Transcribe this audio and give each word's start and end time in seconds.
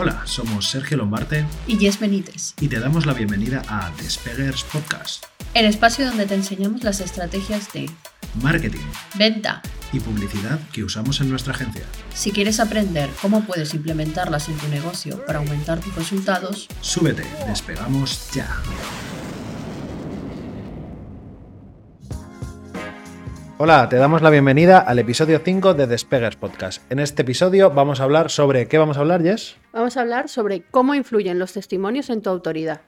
Hola, 0.00 0.22
somos 0.26 0.70
Sergio 0.70 0.96
Lombarte 0.96 1.44
y 1.66 1.76
Jess 1.76 1.98
Benítez. 1.98 2.54
y 2.60 2.68
te 2.68 2.78
damos 2.78 3.04
la 3.04 3.14
bienvenida 3.14 3.62
a 3.68 3.90
Despeggers 4.00 4.62
Podcast, 4.62 5.24
El 5.54 5.66
espacio 5.66 6.06
donde 6.06 6.24
te 6.26 6.34
enseñamos 6.36 6.84
las 6.84 7.00
estrategias 7.00 7.72
de 7.72 7.90
marketing 8.40 8.78
venta. 9.16 9.60
y 9.92 9.98
publicidad 9.98 10.60
que 10.72 10.84
usamos 10.84 11.20
en 11.20 11.30
nuestra 11.30 11.52
agencia. 11.52 11.82
Si 12.14 12.30
quieres 12.30 12.60
aprender 12.60 13.10
cómo 13.20 13.42
puedes 13.42 13.74
implementarlas 13.74 14.48
en 14.48 14.56
tu 14.58 14.68
negocio 14.68 15.24
para 15.26 15.40
aumentar 15.40 15.80
tus 15.80 15.94
resultados, 15.96 16.68
Súbete, 16.80 17.24
despegamos 17.48 18.30
ya. 18.32 18.46
Hola, 23.60 23.88
te 23.88 23.96
damos 23.96 24.22
la 24.22 24.30
bienvenida 24.30 24.78
al 24.78 25.00
episodio 25.00 25.40
5 25.44 25.74
de 25.74 25.88
Despeggers 25.88 26.36
Podcast. 26.36 26.80
En 26.92 27.00
este 27.00 27.22
episodio 27.22 27.72
vamos 27.72 27.98
a 27.98 28.04
hablar 28.04 28.30
sobre... 28.30 28.68
¿Qué 28.68 28.78
vamos 28.78 28.98
a 28.98 29.00
hablar, 29.00 29.20
Jess? 29.20 29.56
Vamos 29.78 29.96
a 29.96 30.00
hablar 30.00 30.28
sobre 30.28 30.62
cómo 30.62 30.96
influyen 30.96 31.38
los 31.38 31.52
testimonios 31.52 32.10
en 32.10 32.20
tu 32.20 32.30
autoridad. 32.30 32.80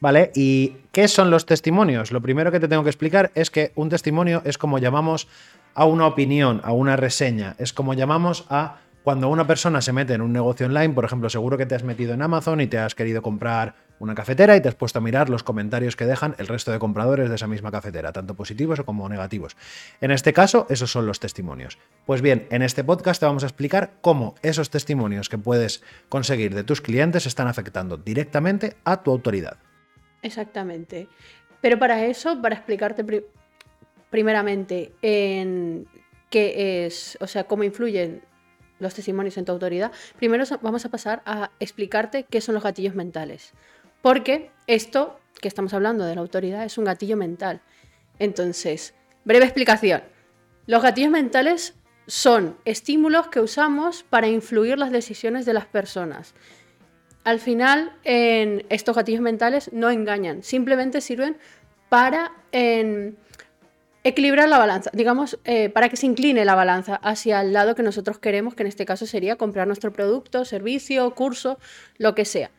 Vale, 0.00 0.32
¿y 0.34 0.78
qué 0.92 1.06
son 1.06 1.30
los 1.30 1.44
testimonios? 1.44 2.10
Lo 2.10 2.22
primero 2.22 2.50
que 2.50 2.58
te 2.58 2.68
tengo 2.68 2.82
que 2.82 2.88
explicar 2.88 3.30
es 3.34 3.50
que 3.50 3.72
un 3.74 3.90
testimonio 3.90 4.40
es 4.46 4.56
como 4.56 4.78
llamamos 4.78 5.28
a 5.74 5.84
una 5.84 6.06
opinión, 6.06 6.62
a 6.64 6.72
una 6.72 6.96
reseña, 6.96 7.54
es 7.58 7.74
como 7.74 7.92
llamamos 7.92 8.46
a 8.48 8.78
cuando 9.04 9.28
una 9.28 9.46
persona 9.46 9.82
se 9.82 9.92
mete 9.92 10.14
en 10.14 10.22
un 10.22 10.32
negocio 10.32 10.64
online, 10.64 10.94
por 10.94 11.04
ejemplo, 11.04 11.28
seguro 11.28 11.58
que 11.58 11.66
te 11.66 11.74
has 11.74 11.84
metido 11.84 12.14
en 12.14 12.22
Amazon 12.22 12.62
y 12.62 12.66
te 12.66 12.78
has 12.78 12.94
querido 12.94 13.20
comprar 13.20 13.74
una 13.98 14.14
cafetera 14.14 14.56
y 14.56 14.60
te 14.60 14.68
has 14.68 14.74
puesto 14.74 14.98
a 14.98 15.02
mirar 15.02 15.28
los 15.28 15.42
comentarios 15.42 15.96
que 15.96 16.06
dejan 16.06 16.34
el 16.38 16.46
resto 16.46 16.70
de 16.72 16.78
compradores 16.78 17.28
de 17.28 17.34
esa 17.34 17.46
misma 17.46 17.70
cafetera, 17.70 18.12
tanto 18.12 18.34
positivos 18.34 18.80
como 18.82 19.08
negativos. 19.08 19.56
En 20.00 20.10
este 20.10 20.32
caso, 20.32 20.66
esos 20.70 20.90
son 20.90 21.06
los 21.06 21.20
testimonios. 21.20 21.78
Pues 22.06 22.22
bien, 22.22 22.46
en 22.50 22.62
este 22.62 22.84
podcast 22.84 23.20
te 23.20 23.26
vamos 23.26 23.42
a 23.42 23.46
explicar 23.46 23.92
cómo 24.00 24.34
esos 24.42 24.70
testimonios 24.70 25.28
que 25.28 25.38
puedes 25.38 25.82
conseguir 26.08 26.54
de 26.54 26.64
tus 26.64 26.80
clientes 26.80 27.26
están 27.26 27.48
afectando 27.48 27.96
directamente 27.96 28.76
a 28.84 29.02
tu 29.02 29.10
autoridad. 29.10 29.58
Exactamente. 30.22 31.08
Pero 31.60 31.78
para 31.78 32.04
eso, 32.06 32.40
para 32.40 32.54
explicarte 32.54 33.04
pri- 33.04 33.24
primeramente 34.10 34.92
en 35.02 35.86
qué 36.30 36.86
es, 36.86 37.18
o 37.20 37.26
sea, 37.26 37.44
cómo 37.44 37.64
influyen 37.64 38.22
los 38.78 38.94
testimonios 38.94 39.36
en 39.38 39.44
tu 39.44 39.50
autoridad, 39.50 39.90
primero 40.18 40.44
vamos 40.62 40.84
a 40.84 40.88
pasar 40.88 41.22
a 41.26 41.50
explicarte 41.58 42.26
qué 42.30 42.40
son 42.40 42.54
los 42.54 42.62
gatillos 42.62 42.94
mentales. 42.94 43.52
Porque 44.02 44.50
esto 44.66 45.18
que 45.40 45.48
estamos 45.48 45.74
hablando 45.74 46.04
de 46.04 46.14
la 46.14 46.20
autoridad 46.20 46.64
es 46.64 46.78
un 46.78 46.84
gatillo 46.84 47.16
mental. 47.16 47.60
Entonces, 48.18 48.94
breve 49.24 49.44
explicación. 49.44 50.02
Los 50.66 50.82
gatillos 50.82 51.10
mentales 51.10 51.74
son 52.06 52.56
estímulos 52.64 53.28
que 53.28 53.40
usamos 53.40 54.02
para 54.02 54.28
influir 54.28 54.78
las 54.78 54.90
decisiones 54.90 55.46
de 55.46 55.52
las 55.52 55.66
personas. 55.66 56.34
Al 57.24 57.40
final, 57.40 57.92
en 58.04 58.64
estos 58.70 58.96
gatillos 58.96 59.20
mentales 59.20 59.70
no 59.72 59.90
engañan, 59.90 60.42
simplemente 60.42 61.00
sirven 61.00 61.36
para 61.88 62.32
equilibrar 64.04 64.48
la 64.48 64.58
balanza, 64.58 64.90
digamos, 64.94 65.38
eh, 65.44 65.68
para 65.68 65.88
que 65.88 65.96
se 65.96 66.06
incline 66.06 66.44
la 66.44 66.54
balanza 66.54 66.96
hacia 66.96 67.40
el 67.42 67.52
lado 67.52 67.74
que 67.74 67.82
nosotros 67.82 68.18
queremos, 68.18 68.54
que 68.54 68.62
en 68.62 68.68
este 68.68 68.86
caso 68.86 69.06
sería 69.06 69.36
comprar 69.36 69.66
nuestro 69.66 69.92
producto, 69.92 70.44
servicio, 70.44 71.14
curso, 71.14 71.58
lo 71.98 72.14
que 72.14 72.24
sea. 72.24 72.50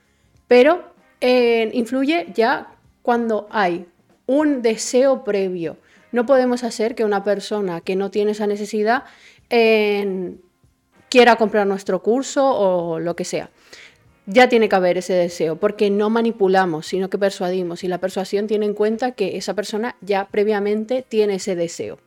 Pero 0.47 0.93
influye 1.21 2.27
ya 2.33 2.75
cuando 3.01 3.47
hay 3.51 3.85
un 4.25 4.61
deseo 4.61 5.23
previo. 5.23 5.77
No 6.11 6.25
podemos 6.25 6.63
hacer 6.63 6.95
que 6.95 7.05
una 7.05 7.23
persona 7.23 7.81
que 7.81 7.95
no 7.95 8.11
tiene 8.11 8.31
esa 8.31 8.47
necesidad 8.47 9.03
quiera 11.09 11.35
comprar 11.37 11.67
nuestro 11.67 12.01
curso 12.01 12.45
o 12.45 12.99
lo 12.99 13.15
que 13.15 13.25
sea 13.25 13.49
ya 14.31 14.47
tiene 14.47 14.69
que 14.69 14.75
haber 14.75 14.99
ese 14.99 15.13
deseo, 15.13 15.55
porque 15.55 15.89
no 15.89 16.11
manipulamos, 16.11 16.85
sino 16.85 17.09
que 17.09 17.17
persuadimos. 17.17 17.83
Y 17.83 17.87
la 17.87 17.97
persuasión 17.97 18.45
tiene 18.45 18.67
en 18.67 18.75
cuenta 18.75 19.13
que 19.13 19.37
esa 19.37 19.55
persona 19.55 19.95
ya 20.01 20.27
previamente 20.29 21.03
tiene 21.07 21.35
ese 21.35 21.55
deseo. 21.55 21.97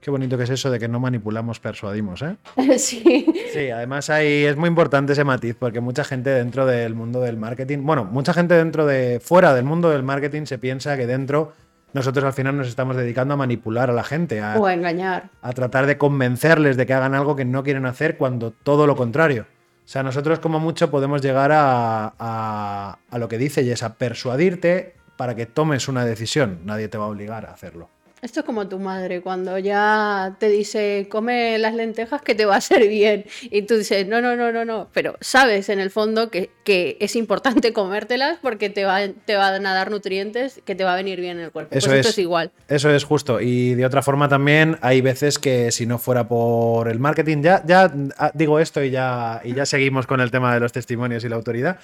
Qué 0.00 0.10
bonito 0.10 0.38
que 0.38 0.44
es 0.44 0.50
eso 0.50 0.70
de 0.70 0.78
que 0.78 0.86
no 0.86 1.00
manipulamos, 1.00 1.58
persuadimos, 1.58 2.22
¿eh? 2.22 2.36
sí. 2.78 3.26
Sí, 3.52 3.70
además 3.70 4.10
ahí 4.10 4.44
es 4.44 4.56
muy 4.56 4.68
importante 4.68 5.12
ese 5.12 5.24
matiz, 5.24 5.56
porque 5.58 5.80
mucha 5.80 6.04
gente 6.04 6.30
dentro 6.30 6.66
del 6.66 6.94
mundo 6.94 7.20
del 7.20 7.36
marketing, 7.36 7.78
bueno, 7.82 8.04
mucha 8.04 8.32
gente 8.32 8.54
dentro 8.54 8.86
de, 8.86 9.20
fuera 9.20 9.54
del 9.54 9.64
mundo 9.64 9.90
del 9.90 10.04
marketing 10.04 10.44
se 10.44 10.58
piensa 10.58 10.96
que 10.96 11.06
dentro 11.06 11.52
nosotros 11.92 12.24
al 12.24 12.32
final 12.32 12.56
nos 12.56 12.68
estamos 12.68 12.96
dedicando 12.96 13.34
a 13.34 13.36
manipular 13.36 13.90
a 13.90 13.92
la 13.92 14.04
gente, 14.04 14.40
a, 14.40 14.58
O 14.58 14.66
a 14.66 14.74
engañar. 14.74 15.30
a 15.42 15.52
tratar 15.52 15.86
de 15.86 15.98
convencerles 15.98 16.76
de 16.76 16.86
que 16.86 16.94
hagan 16.94 17.14
algo 17.14 17.34
que 17.34 17.44
no 17.44 17.64
quieren 17.64 17.86
hacer 17.86 18.16
cuando 18.16 18.52
todo 18.52 18.86
lo 18.86 18.94
contrario. 18.94 19.46
O 19.84 19.90
sea, 19.90 20.02
nosotros 20.02 20.38
como 20.38 20.60
mucho 20.60 20.90
podemos 20.90 21.22
llegar 21.22 21.50
a, 21.50 22.12
a, 22.18 22.98
a 23.10 23.18
lo 23.18 23.28
que 23.28 23.38
dice 23.38 23.62
y 23.62 23.70
es 23.70 23.82
a 23.82 23.94
persuadirte 23.94 24.96
para 25.16 25.34
que 25.34 25.46
tomes 25.46 25.88
una 25.88 26.04
decisión. 26.04 26.60
Nadie 26.64 26.88
te 26.88 26.98
va 26.98 27.06
a 27.06 27.08
obligar 27.08 27.46
a 27.46 27.52
hacerlo. 27.52 27.88
Esto 28.20 28.40
es 28.40 28.46
como 28.46 28.68
tu 28.68 28.78
madre, 28.78 29.20
cuando 29.20 29.58
ya 29.58 30.36
te 30.40 30.48
dice, 30.48 31.06
come 31.10 31.58
las 31.58 31.74
lentejas 31.74 32.22
que 32.22 32.34
te 32.34 32.44
va 32.46 32.54
a 32.54 32.58
hacer 32.58 32.88
bien. 32.88 33.24
Y 33.42 33.62
tú 33.62 33.76
dices, 33.76 34.06
no, 34.06 34.20
no, 34.20 34.36
no, 34.36 34.52
no, 34.52 34.64
no. 34.64 34.88
Pero 34.92 35.16
sabes 35.20 35.68
en 35.68 35.78
el 35.78 35.90
fondo 35.90 36.30
que, 36.30 36.50
que 36.64 36.96
es 37.00 37.16
importante 37.16 37.72
comértelas 37.72 38.38
porque 38.42 38.70
te, 38.70 38.84
va, 38.84 39.00
te 39.24 39.36
van 39.36 39.66
a 39.66 39.74
dar 39.74 39.90
nutrientes 39.90 40.60
que 40.64 40.74
te 40.74 40.84
va 40.84 40.94
a 40.94 40.96
venir 40.96 41.20
bien 41.20 41.38
en 41.38 41.44
el 41.44 41.50
cuerpo. 41.52 41.76
Eso 41.76 41.88
pues 41.88 42.00
esto 42.00 42.08
es. 42.08 42.14
es 42.14 42.18
igual. 42.18 42.50
Eso 42.68 42.90
es 42.90 43.04
justo. 43.04 43.40
Y 43.40 43.74
de 43.74 43.86
otra 43.86 44.02
forma 44.02 44.28
también 44.28 44.78
hay 44.80 45.00
veces 45.00 45.38
que 45.38 45.70
si 45.70 45.86
no 45.86 45.98
fuera 45.98 46.26
por 46.26 46.88
el 46.88 46.98
marketing, 46.98 47.42
ya, 47.42 47.62
ya 47.64 47.92
ah, 48.18 48.30
digo 48.34 48.58
esto 48.58 48.82
y 48.82 48.90
ya, 48.90 49.40
y 49.44 49.54
ya 49.54 49.66
seguimos 49.66 50.06
con 50.06 50.20
el 50.20 50.30
tema 50.30 50.52
de 50.54 50.60
los 50.60 50.72
testimonios 50.72 51.24
y 51.24 51.28
la 51.28 51.36
autoridad. 51.36 51.78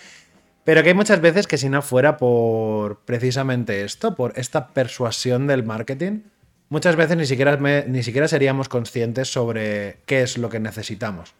Pero 0.65 0.83
que 0.83 0.89
hay 0.89 0.95
muchas 0.95 1.21
veces 1.21 1.47
que 1.47 1.59
si 1.59 1.69
no 1.69 1.83
fuera 1.83 2.17
por 2.17 3.01
precisamente 3.01 3.85
esto, 3.85 4.15
por 4.15 4.33
esta 4.37 4.69
persuasión 4.69 5.47
del 5.47 5.63
marketing, 5.63 6.21
muchas 6.71 6.97
veces 6.97 7.17
ni 7.17 7.27
siquiera, 7.27 7.57
ni 7.87 8.03
siquiera 8.03 8.29
seríamos 8.29 8.69
conscientes 8.69 9.31
sobre 9.31 9.99
qué 10.07 10.23
es 10.23 10.39
lo 10.39 10.49
que 10.49 10.61
necesitamos. 10.61 11.35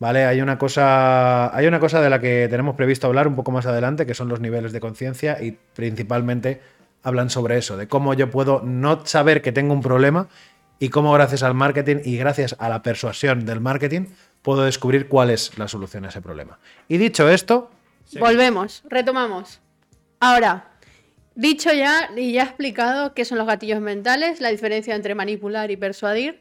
¿Vale? 0.00 0.24
Hay 0.24 0.40
una, 0.40 0.58
cosa, 0.58 1.56
hay 1.56 1.66
una 1.66 1.78
cosa 1.78 2.00
de 2.00 2.10
la 2.10 2.20
que 2.20 2.48
tenemos 2.50 2.74
previsto 2.74 3.06
hablar 3.06 3.28
un 3.28 3.36
poco 3.36 3.52
más 3.52 3.64
adelante, 3.64 4.06
que 4.06 4.14
son 4.14 4.28
los 4.28 4.40
niveles 4.40 4.72
de 4.72 4.80
conciencia 4.80 5.40
y 5.40 5.56
principalmente 5.74 6.60
hablan 7.04 7.30
sobre 7.30 7.58
eso, 7.58 7.76
de 7.76 7.86
cómo 7.86 8.12
yo 8.12 8.30
puedo 8.30 8.60
no 8.64 9.06
saber 9.06 9.40
que 9.40 9.52
tengo 9.52 9.72
un 9.72 9.82
problema 9.82 10.28
y 10.80 10.88
cómo 10.88 11.12
gracias 11.12 11.44
al 11.44 11.54
marketing 11.54 11.98
y 12.04 12.16
gracias 12.16 12.56
a 12.58 12.68
la 12.68 12.82
persuasión 12.82 13.46
del 13.46 13.60
marketing 13.60 14.06
puedo 14.42 14.64
descubrir 14.64 15.08
cuál 15.08 15.30
es 15.30 15.56
la 15.58 15.68
solución 15.68 16.04
a 16.06 16.08
ese 16.08 16.20
problema. 16.20 16.58
Y 16.88 16.98
dicho 16.98 17.28
esto, 17.28 17.70
Volvemos, 18.18 18.82
retomamos. 18.88 19.60
Ahora, 20.20 20.70
dicho 21.34 21.72
ya 21.72 22.10
y 22.16 22.32
ya 22.32 22.44
explicado 22.44 23.14
qué 23.14 23.24
son 23.24 23.38
los 23.38 23.46
gatillos 23.46 23.80
mentales, 23.80 24.40
la 24.40 24.50
diferencia 24.50 24.94
entre 24.94 25.14
manipular 25.14 25.70
y 25.70 25.76
persuadir, 25.76 26.40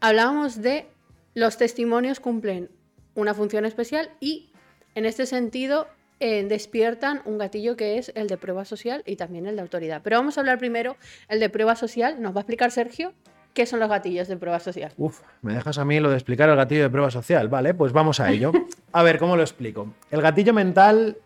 hablábamos 0.00 0.60
de 0.60 0.86
los 1.34 1.56
testimonios 1.56 2.20
cumplen 2.20 2.70
una 3.14 3.34
función 3.34 3.64
especial 3.64 4.10
y 4.20 4.50
en 4.94 5.04
este 5.06 5.26
sentido 5.26 5.88
eh, 6.20 6.44
despiertan 6.44 7.22
un 7.24 7.38
gatillo 7.38 7.76
que 7.76 7.98
es 7.98 8.12
el 8.14 8.28
de 8.28 8.36
prueba 8.36 8.64
social 8.64 9.02
y 9.06 9.16
también 9.16 9.46
el 9.46 9.56
de 9.56 9.62
autoridad. 9.62 10.00
Pero 10.02 10.18
vamos 10.18 10.36
a 10.36 10.40
hablar 10.40 10.58
primero 10.58 10.96
el 11.28 11.40
de 11.40 11.48
prueba 11.48 11.74
social. 11.74 12.20
Nos 12.22 12.34
va 12.34 12.38
a 12.38 12.42
explicar 12.42 12.70
Sergio 12.70 13.12
qué 13.54 13.64
son 13.66 13.80
los 13.80 13.88
gatillos 13.88 14.28
de 14.28 14.36
prueba 14.36 14.60
social. 14.60 14.92
Uf, 14.98 15.20
me 15.40 15.54
dejas 15.54 15.78
a 15.78 15.84
mí 15.84 16.00
lo 16.00 16.10
de 16.10 16.16
explicar 16.16 16.50
el 16.50 16.56
gatillo 16.56 16.82
de 16.82 16.90
prueba 16.90 17.10
social. 17.10 17.48
Vale, 17.48 17.72
pues 17.72 17.92
vamos 17.92 18.20
a 18.20 18.30
ello. 18.30 18.52
A 18.92 19.02
ver, 19.02 19.18
¿cómo 19.18 19.36
lo 19.36 19.42
explico? 19.42 19.94
El 20.10 20.20
gatillo 20.20 20.52
mental. 20.52 21.16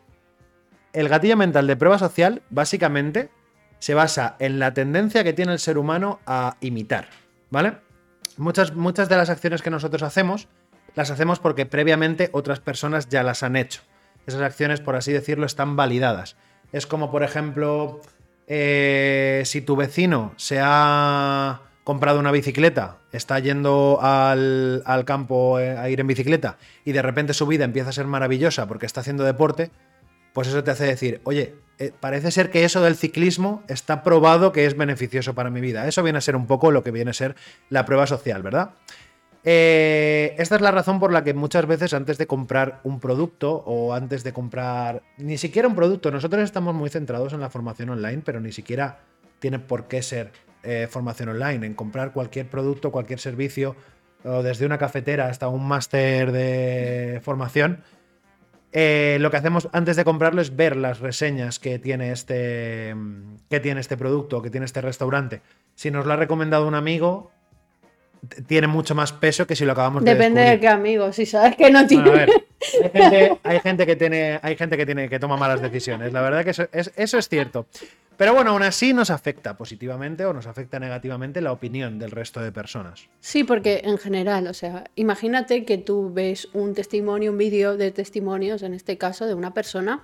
El 0.92 1.08
gatillo 1.08 1.36
mental 1.36 1.66
de 1.66 1.76
prueba 1.76 1.98
social, 1.98 2.42
básicamente, 2.50 3.30
se 3.78 3.94
basa 3.94 4.36
en 4.38 4.58
la 4.58 4.72
tendencia 4.74 5.24
que 5.24 5.32
tiene 5.32 5.52
el 5.52 5.58
ser 5.58 5.78
humano 5.78 6.20
a 6.26 6.56
imitar. 6.60 7.08
¿Vale? 7.50 7.74
Muchas, 8.36 8.74
muchas 8.74 9.08
de 9.08 9.16
las 9.16 9.30
acciones 9.30 9.62
que 9.62 9.70
nosotros 9.70 10.02
hacemos, 10.02 10.48
las 10.94 11.10
hacemos 11.10 11.40
porque 11.40 11.66
previamente 11.66 12.30
otras 12.32 12.60
personas 12.60 13.08
ya 13.08 13.22
las 13.22 13.42
han 13.42 13.56
hecho. 13.56 13.82
Esas 14.26 14.42
acciones, 14.42 14.80
por 14.80 14.96
así 14.96 15.12
decirlo, 15.12 15.46
están 15.46 15.76
validadas. 15.76 16.36
Es 16.72 16.86
como, 16.86 17.10
por 17.10 17.22
ejemplo, 17.22 18.00
eh, 18.46 19.42
si 19.44 19.62
tu 19.62 19.76
vecino 19.76 20.34
se 20.36 20.58
ha 20.62 21.62
comprado 21.88 22.20
una 22.20 22.32
bicicleta, 22.32 22.98
está 23.12 23.38
yendo 23.38 23.98
al, 24.02 24.82
al 24.84 25.06
campo 25.06 25.58
eh, 25.58 25.74
a 25.74 25.88
ir 25.88 26.00
en 26.00 26.06
bicicleta 26.06 26.58
y 26.84 26.92
de 26.92 27.00
repente 27.00 27.32
su 27.32 27.46
vida 27.46 27.64
empieza 27.64 27.88
a 27.88 27.92
ser 27.94 28.06
maravillosa 28.06 28.68
porque 28.68 28.84
está 28.84 29.00
haciendo 29.00 29.24
deporte, 29.24 29.70
pues 30.34 30.48
eso 30.48 30.62
te 30.62 30.70
hace 30.70 30.84
decir, 30.84 31.22
oye, 31.24 31.54
eh, 31.78 31.90
parece 31.98 32.30
ser 32.30 32.50
que 32.50 32.66
eso 32.66 32.82
del 32.82 32.94
ciclismo 32.94 33.62
está 33.68 34.02
probado 34.02 34.52
que 34.52 34.66
es 34.66 34.76
beneficioso 34.76 35.34
para 35.34 35.48
mi 35.48 35.62
vida. 35.62 35.88
Eso 35.88 36.02
viene 36.02 36.18
a 36.18 36.20
ser 36.20 36.36
un 36.36 36.46
poco 36.46 36.72
lo 36.72 36.84
que 36.84 36.90
viene 36.90 37.12
a 37.12 37.14
ser 37.14 37.36
la 37.70 37.86
prueba 37.86 38.06
social, 38.06 38.42
¿verdad? 38.42 38.72
Eh, 39.44 40.34
esta 40.36 40.56
es 40.56 40.60
la 40.60 40.72
razón 40.72 41.00
por 41.00 41.10
la 41.10 41.24
que 41.24 41.32
muchas 41.32 41.64
veces 41.64 41.94
antes 41.94 42.18
de 42.18 42.26
comprar 42.26 42.80
un 42.84 43.00
producto 43.00 43.50
o 43.64 43.94
antes 43.94 44.24
de 44.24 44.34
comprar 44.34 45.00
ni 45.16 45.38
siquiera 45.38 45.66
un 45.66 45.74
producto, 45.74 46.10
nosotros 46.10 46.42
estamos 46.42 46.74
muy 46.74 46.90
centrados 46.90 47.32
en 47.32 47.40
la 47.40 47.48
formación 47.48 47.88
online, 47.88 48.20
pero 48.22 48.40
ni 48.40 48.52
siquiera 48.52 48.98
tiene 49.38 49.58
por 49.58 49.88
qué 49.88 50.02
ser 50.02 50.32
eh, 50.62 50.88
formación 50.90 51.28
online, 51.30 51.66
en 51.66 51.74
comprar 51.74 52.12
cualquier 52.12 52.48
producto, 52.48 52.90
cualquier 52.90 53.20
servicio, 53.20 53.76
o 54.24 54.42
desde 54.42 54.66
una 54.66 54.78
cafetera 54.78 55.28
hasta 55.28 55.48
un 55.48 55.66
máster 55.66 56.32
de 56.32 57.20
formación. 57.22 57.82
eh, 58.72 59.18
lo 59.20 59.30
que 59.30 59.38
hacemos 59.38 59.68
antes 59.72 59.96
de 59.96 60.04
comprarlo 60.04 60.42
es 60.42 60.54
ver 60.54 60.76
las 60.76 61.00
reseñas 61.00 61.58
que 61.58 61.78
tiene 61.78 62.12
este, 62.12 62.94
que 63.48 63.60
tiene 63.60 63.80
este 63.80 63.96
producto, 63.96 64.42
que 64.42 64.50
tiene 64.50 64.66
este 64.66 64.80
restaurante. 64.80 65.40
Si 65.74 65.90
nos 65.90 66.04
lo 66.04 66.12
ha 66.12 66.16
recomendado 66.16 66.66
un 66.68 66.74
amigo, 66.74 67.30
tiene 68.46 68.66
mucho 68.66 68.94
más 68.94 69.12
peso 69.12 69.46
que 69.46 69.56
si 69.56 69.64
lo 69.64 69.72
acabamos 69.72 70.04
de 70.04 70.12
Depende 70.12 70.42
de 70.42 70.60
qué 70.60 70.68
amigo. 70.68 71.12
Si 71.12 71.26
sabes 71.26 71.56
que 71.56 71.70
no 71.70 71.86
tiene. 71.86 72.10
Bueno, 72.10 72.22
a 72.22 72.26
ver, 72.26 72.42
hay 72.82 72.90
gente, 72.90 73.38
hay 73.44 73.60
gente 73.60 73.86
que 73.86 73.96
tiene, 73.96 74.40
hay 74.42 74.56
gente 74.56 74.76
que 74.76 74.86
tiene 74.86 75.08
que 75.08 75.18
toma 75.18 75.36
malas 75.36 75.60
decisiones. 75.60 76.12
La 76.12 76.22
verdad 76.22 76.44
que 76.44 76.50
eso 76.50 76.68
es, 76.72 76.92
eso 76.96 77.18
es 77.18 77.28
cierto. 77.28 77.66
Pero 78.18 78.34
bueno, 78.34 78.50
aún 78.50 78.64
así 78.64 78.92
nos 78.92 79.10
afecta 79.10 79.56
positivamente 79.56 80.24
o 80.24 80.32
nos 80.32 80.48
afecta 80.48 80.80
negativamente 80.80 81.40
la 81.40 81.52
opinión 81.52 82.00
del 82.00 82.10
resto 82.10 82.40
de 82.40 82.50
personas. 82.50 83.08
Sí, 83.20 83.44
porque 83.44 83.82
en 83.84 83.96
general, 83.96 84.48
o 84.48 84.54
sea, 84.54 84.84
imagínate 84.96 85.64
que 85.64 85.78
tú 85.78 86.12
ves 86.12 86.48
un 86.52 86.74
testimonio, 86.74 87.30
un 87.30 87.38
vídeo 87.38 87.76
de 87.76 87.92
testimonios, 87.92 88.64
en 88.64 88.74
este 88.74 88.98
caso, 88.98 89.24
de 89.24 89.34
una 89.34 89.54
persona 89.54 90.02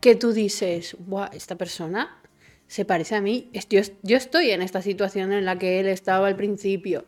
que 0.00 0.14
tú 0.14 0.32
dices, 0.32 0.96
Buah, 1.00 1.30
esta 1.32 1.56
persona 1.56 2.18
se 2.66 2.84
parece 2.84 3.14
a 3.14 3.20
mí, 3.20 3.50
yo, 3.70 3.80
yo 4.02 4.16
estoy 4.16 4.50
en 4.50 4.62
esta 4.62 4.82
situación 4.82 5.32
en 5.32 5.44
la 5.44 5.58
que 5.58 5.80
él 5.80 5.86
estaba 5.86 6.26
al 6.26 6.36
principio. 6.36 7.04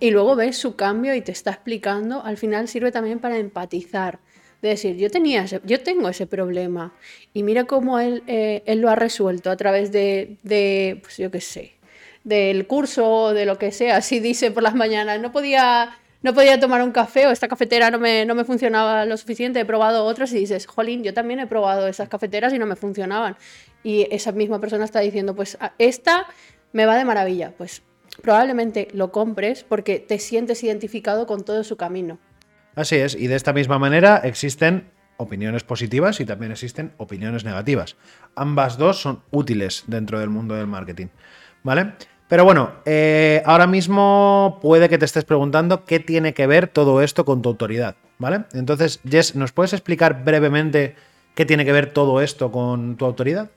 Y 0.00 0.10
luego 0.10 0.36
ves 0.36 0.56
su 0.56 0.76
cambio 0.76 1.14
y 1.14 1.20
te 1.20 1.32
está 1.32 1.50
explicando, 1.50 2.22
al 2.24 2.36
final 2.36 2.68
sirve 2.68 2.92
también 2.92 3.18
para 3.18 3.38
empatizar. 3.38 4.20
De 4.62 4.70
decir, 4.70 4.96
yo, 4.96 5.08
tenía 5.08 5.44
yo 5.44 5.80
tengo 5.80 6.08
ese 6.08 6.26
problema 6.26 6.92
y 7.32 7.44
mira 7.44 7.64
cómo 7.64 8.00
él, 8.00 8.24
eh, 8.26 8.64
él 8.66 8.80
lo 8.80 8.90
ha 8.90 8.96
resuelto 8.96 9.50
a 9.52 9.56
través 9.56 9.92
de, 9.92 10.36
de 10.42 10.98
pues 11.00 11.16
yo 11.16 11.30
qué 11.30 11.40
sé, 11.40 11.74
del 12.24 12.66
curso 12.66 13.08
o 13.08 13.34
de 13.34 13.46
lo 13.46 13.56
que 13.56 13.70
sea. 13.70 14.00
Si 14.02 14.18
dice 14.18 14.50
por 14.50 14.64
las 14.64 14.74
mañanas, 14.74 15.20
no 15.20 15.30
podía, 15.30 15.96
no 16.22 16.34
podía 16.34 16.58
tomar 16.58 16.82
un 16.82 16.90
café 16.90 17.26
o 17.26 17.30
esta 17.30 17.48
cafetera 17.48 17.90
no 17.90 17.98
me, 17.98 18.24
no 18.26 18.34
me 18.34 18.44
funcionaba 18.44 19.04
lo 19.04 19.16
suficiente, 19.16 19.60
he 19.60 19.64
probado 19.64 20.04
otras 20.04 20.32
y 20.32 20.38
dices, 20.38 20.66
jolín, 20.66 21.04
yo 21.04 21.14
también 21.14 21.40
he 21.40 21.46
probado 21.46 21.86
esas 21.86 22.08
cafeteras 22.08 22.52
y 22.52 22.58
no 22.58 22.66
me 22.66 22.76
funcionaban. 22.76 23.36
Y 23.82 24.08
esa 24.10 24.32
misma 24.32 24.60
persona 24.60 24.84
está 24.84 25.00
diciendo, 25.00 25.34
pues 25.34 25.58
esta 25.78 26.26
me 26.72 26.86
va 26.86 26.96
de 26.96 27.04
maravilla. 27.04 27.52
Pues 27.56 27.82
probablemente 28.22 28.88
lo 28.92 29.12
compres 29.12 29.64
porque 29.64 30.00
te 30.00 30.18
sientes 30.18 30.62
identificado 30.64 31.26
con 31.26 31.44
todo 31.44 31.62
su 31.64 31.76
camino. 31.76 32.18
Así 32.74 32.96
es, 32.96 33.14
y 33.14 33.26
de 33.26 33.36
esta 33.36 33.52
misma 33.52 33.78
manera 33.78 34.18
existen 34.18 34.90
opiniones 35.16 35.64
positivas 35.64 36.20
y 36.20 36.24
también 36.24 36.52
existen 36.52 36.92
opiniones 36.96 37.44
negativas. 37.44 37.96
Ambas 38.36 38.78
dos 38.78 39.00
son 39.00 39.22
útiles 39.30 39.84
dentro 39.88 40.20
del 40.20 40.30
mundo 40.30 40.54
del 40.54 40.68
marketing, 40.68 41.08
¿vale? 41.64 41.94
Pero 42.28 42.44
bueno, 42.44 42.72
eh, 42.84 43.42
ahora 43.46 43.66
mismo 43.66 44.58
puede 44.60 44.88
que 44.88 44.98
te 44.98 45.04
estés 45.06 45.24
preguntando 45.24 45.84
qué 45.84 45.98
tiene 45.98 46.34
que 46.34 46.46
ver 46.46 46.68
todo 46.68 47.00
esto 47.02 47.24
con 47.24 47.40
tu 47.40 47.48
autoridad, 47.48 47.96
¿vale? 48.18 48.44
Entonces, 48.52 49.00
Jess, 49.08 49.34
¿nos 49.34 49.52
puedes 49.52 49.72
explicar 49.72 50.24
brevemente 50.24 50.94
qué 51.34 51.46
tiene 51.46 51.64
que 51.64 51.72
ver 51.72 51.92
todo 51.92 52.20
esto 52.20 52.52
con 52.52 52.96
tu 52.96 53.06
autoridad? 53.06 53.50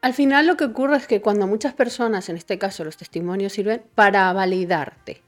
Al 0.00 0.14
final 0.14 0.46
lo 0.46 0.56
que 0.56 0.64
ocurre 0.64 0.96
es 0.96 1.06
que 1.08 1.20
cuando 1.20 1.46
muchas 1.48 1.74
personas, 1.74 2.28
en 2.28 2.36
este 2.36 2.56
caso 2.58 2.84
los 2.84 2.96
testimonios, 2.96 3.52
sirven 3.52 3.82
para 3.96 4.32
validarte, 4.32 5.20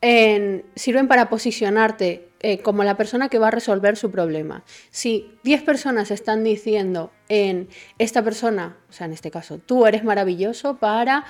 en- 0.00 0.64
sirven 0.74 1.06
para 1.08 1.28
posicionarte 1.28 2.28
eh, 2.46 2.58
como 2.58 2.84
la 2.84 2.98
persona 2.98 3.30
que 3.30 3.38
va 3.38 3.48
a 3.48 3.50
resolver 3.50 3.96
su 3.96 4.10
problema. 4.10 4.64
Si 4.90 5.30
10 5.44 5.62
personas 5.62 6.10
están 6.10 6.44
diciendo 6.44 7.10
en 7.30 7.70
esta 7.96 8.22
persona, 8.22 8.76
o 8.90 8.92
sea, 8.92 9.06
en 9.06 9.14
este 9.14 9.30
caso, 9.30 9.56
tú 9.56 9.86
eres 9.86 10.04
maravilloso 10.04 10.76
para, 10.76 11.24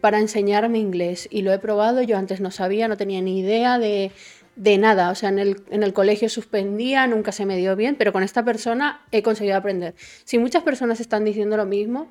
para 0.00 0.18
enseñarme 0.18 0.78
inglés 0.78 1.28
y 1.30 1.42
lo 1.42 1.52
he 1.52 1.58
probado, 1.58 2.00
yo 2.00 2.16
antes 2.16 2.40
no 2.40 2.50
sabía, 2.50 2.88
no 2.88 2.96
tenía 2.96 3.20
ni 3.20 3.40
idea 3.40 3.78
de, 3.78 4.12
de 4.56 4.78
nada, 4.78 5.10
o 5.10 5.14
sea, 5.14 5.28
en 5.28 5.38
el, 5.38 5.62
en 5.68 5.82
el 5.82 5.92
colegio 5.92 6.30
suspendía, 6.30 7.06
nunca 7.06 7.30
se 7.30 7.44
me 7.44 7.58
dio 7.58 7.76
bien, 7.76 7.96
pero 7.96 8.14
con 8.14 8.22
esta 8.22 8.42
persona 8.46 9.02
he 9.10 9.22
conseguido 9.22 9.58
aprender. 9.58 9.94
Si 10.24 10.38
muchas 10.38 10.62
personas 10.62 11.00
están 11.00 11.26
diciendo 11.26 11.58
lo 11.58 11.66
mismo, 11.66 12.10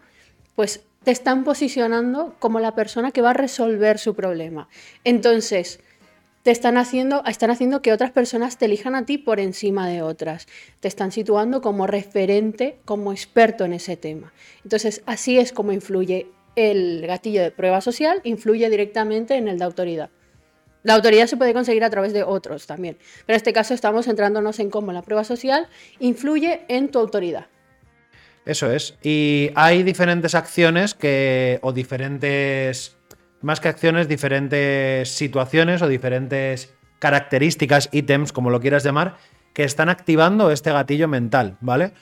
pues 0.56 0.84
te 1.04 1.10
están 1.10 1.44
posicionando 1.44 2.36
como 2.38 2.60
la 2.60 2.75
persona 2.75 3.10
que 3.10 3.24
va 3.24 3.31
a 3.31 3.34
resolver 3.34 3.98
su 3.98 4.13
problema. 4.13 4.69
Entonces, 5.04 5.80
te 6.43 6.51
están 6.51 6.77
haciendo, 6.77 7.23
están 7.25 7.51
haciendo 7.51 7.81
que 7.81 7.93
otras 7.93 8.11
personas 8.11 8.57
te 8.57 8.65
elijan 8.65 8.95
a 8.95 9.05
ti 9.05 9.17
por 9.17 9.39
encima 9.39 9.88
de 9.88 10.01
otras. 10.01 10.47
Te 10.79 10.88
están 10.88 11.11
situando 11.11 11.61
como 11.61 11.88
referente, 11.88 12.79
como 12.85 13.11
experto 13.11 13.65
en 13.65 13.73
ese 13.73 13.97
tema. 13.97 14.33
Entonces, 14.63 15.03
así 15.05 15.38
es 15.38 15.51
como 15.51 15.71
influye 15.71 16.27
el 16.55 17.05
gatillo 17.05 17.41
de 17.41 17.51
prueba 17.51 17.81
social, 17.81 18.21
influye 18.23 18.69
directamente 18.69 19.35
en 19.35 19.47
el 19.47 19.59
de 19.59 19.65
autoridad. 19.65 20.09
La 20.83 20.95
autoridad 20.95 21.27
se 21.27 21.38
puede 21.38 21.53
conseguir 21.53 21.83
a 21.83 21.89
través 21.91 22.11
de 22.11 22.23
otros 22.23 22.65
también, 22.65 22.97
pero 23.25 23.35
en 23.35 23.38
este 23.38 23.53
caso 23.53 23.75
estamos 23.75 24.05
centrándonos 24.05 24.59
en 24.59 24.71
cómo 24.71 24.91
la 24.91 25.03
prueba 25.03 25.23
social 25.23 25.67
influye 25.99 26.61
en 26.69 26.89
tu 26.89 26.97
autoridad. 26.97 27.45
Eso 28.45 28.71
es. 28.71 28.95
Y 29.03 29.51
hay 29.53 29.83
diferentes 29.83 30.33
acciones 30.33 30.95
que. 30.95 31.59
o 31.61 31.71
diferentes. 31.71 32.97
Más 33.41 33.59
que 33.59 33.69
acciones, 33.69 34.07
diferentes 34.07 35.09
situaciones 35.09 35.81
o 35.81 35.88
diferentes 35.88 36.73
características, 36.99 37.89
ítems, 37.91 38.31
como 38.31 38.49
lo 38.49 38.59
quieras 38.59 38.83
llamar, 38.83 39.17
que 39.53 39.63
están 39.63 39.89
activando 39.89 40.51
este 40.51 40.71
gatillo 40.71 41.07
mental, 41.07 41.57
¿vale? 41.59 41.93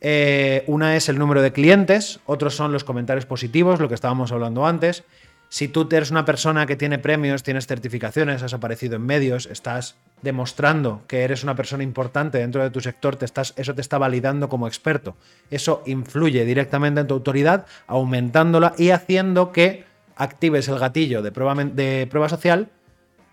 Eh, 0.00 0.64
una 0.66 0.96
es 0.96 1.08
el 1.08 1.18
número 1.18 1.42
de 1.42 1.52
clientes, 1.52 2.20
otros 2.26 2.54
son 2.54 2.72
los 2.72 2.84
comentarios 2.84 3.26
positivos, 3.26 3.80
lo 3.80 3.88
que 3.88 3.94
estábamos 3.94 4.32
hablando 4.32 4.66
antes. 4.66 5.04
Si 5.48 5.68
tú 5.68 5.88
eres 5.90 6.10
una 6.10 6.24
persona 6.24 6.66
que 6.66 6.76
tiene 6.76 6.98
premios, 6.98 7.42
tienes 7.42 7.66
certificaciones, 7.66 8.42
has 8.42 8.54
aparecido 8.54 8.96
en 8.96 9.06
medios, 9.06 9.46
estás 9.46 9.96
demostrando 10.20 11.02
que 11.06 11.22
eres 11.22 11.42
una 11.42 11.54
persona 11.54 11.84
importante 11.84 12.38
dentro 12.38 12.62
de 12.62 12.70
tu 12.70 12.80
sector, 12.80 13.16
te 13.16 13.24
estás, 13.24 13.54
eso 13.56 13.74
te 13.74 13.80
está 13.80 13.98
validando 13.98 14.48
como 14.48 14.66
experto. 14.66 15.16
Eso 15.50 15.82
influye 15.86 16.44
directamente 16.44 17.00
en 17.00 17.06
tu 17.06 17.14
autoridad, 17.14 17.66
aumentándola 17.86 18.74
y 18.76 18.90
haciendo 18.90 19.52
que 19.52 19.84
actives 20.16 20.68
el 20.68 20.78
gatillo 20.78 21.22
de 21.22 21.32
prueba, 21.32 21.54
de 21.64 22.06
prueba 22.10 22.28
social 22.28 22.70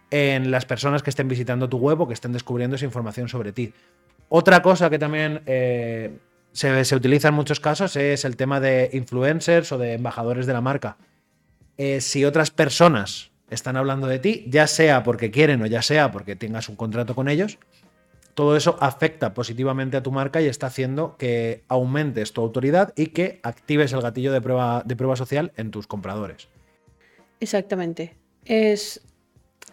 en 0.10 0.52
las 0.52 0.66
personas 0.66 1.04
que 1.04 1.10
estén 1.10 1.28
visitando 1.28 1.70
tu 1.70 1.78
web 1.78 2.02
o 2.02 2.08
que 2.08 2.14
estén 2.14 2.34
descubriendo 2.34 2.76
esa 2.76 2.86
información 2.86 3.30
sobre 3.30 3.54
ti. 3.54 3.74
Otra 4.30 4.62
cosa 4.62 4.90
que 4.90 5.00
también 5.00 5.42
eh, 5.46 6.18
se, 6.52 6.86
se 6.86 6.96
utiliza 6.96 7.30
en 7.30 7.34
muchos 7.34 7.60
casos 7.60 7.96
es 7.96 8.26
el 8.26 8.36
tema 8.36 8.60
de 8.60 8.90
influencers 8.94 9.72
o 9.72 9.78
de 9.78 9.94
embajadores 9.94 10.46
de 10.46 10.54
la 10.54 10.62
marca. 10.62 10.98
Eh, 11.78 12.02
si 12.02 12.26
otras 12.26 12.52
personas 12.52 13.32
están 13.50 13.78
hablando 13.78 14.08
de 14.08 14.20
ti, 14.20 14.46
ya 14.48 14.68
sea 14.68 15.04
porque 15.04 15.32
quieren 15.32 15.62
o 15.62 15.66
ya 15.66 15.82
sea 15.82 16.12
porque 16.12 16.36
tengas 16.36 16.70
un 16.70 16.76
contrato 16.76 17.16
con 17.16 17.28
ellos, 17.28 17.58
todo 18.34 18.56
eso 18.56 18.78
afecta 18.80 19.34
positivamente 19.34 19.98
a 19.98 20.04
tu 20.04 20.12
marca 20.12 20.42
y 20.42 20.48
está 20.48 20.68
haciendo 20.68 21.18
que 21.18 21.64
aumentes 21.68 22.34
tu 22.34 22.42
autoridad 22.42 22.94
y 22.96 23.08
que 23.08 23.40
actives 23.44 23.94
el 23.94 24.02
gatillo 24.02 24.32
de 24.32 24.42
prueba, 24.42 24.84
de 24.86 24.96
prueba 24.96 25.16
social 25.16 25.52
en 25.58 25.72
tus 25.72 25.88
compradores. 25.88 26.48
Exactamente. 27.42 28.16
Es, 28.46 29.02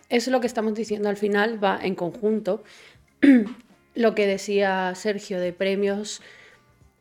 es 0.09 0.27
lo 0.27 0.41
que 0.41 0.49
estamos 0.49 0.75
diciendo 0.75 1.09
al 1.09 1.17
final, 1.17 1.63
va 1.63 1.79
en 1.81 1.95
conjunto. 1.95 2.65
lo 3.95 4.15
que 4.15 4.27
decía 4.27 4.93
Sergio 4.97 5.39
de 5.39 5.53
premios, 5.53 6.21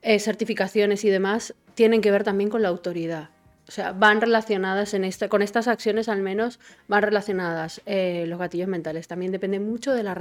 eh, 0.04 0.20
certificaciones 0.20 1.04
y 1.06 1.10
demás, 1.10 1.56
tienen 1.74 2.02
que 2.02 2.12
ver 2.12 2.24
también 2.24 2.50
con 2.50 2.62
la 2.62 2.68
autoridad. 2.68 3.30
O 3.68 3.72
sea, 3.72 3.92
van 3.92 4.22
relacionadas 4.22 4.94
en 4.94 5.04
esta, 5.04 5.28
con 5.30 5.42
estas 5.42 5.68
acciones 5.68 6.10
al 6.10 6.22
menos, 6.22 6.60
van 6.88 7.02
relacionadas 7.02 7.82
eh, 7.86 8.26
los 8.28 8.40
gatillos 8.40 8.68
mentales. 8.68 9.08
También 9.08 9.32
depende 9.32 9.60
mucho 9.60 9.94
de 9.94 10.04
la 10.04 10.16